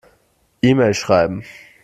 [0.63, 1.43] E-Mail schreiben.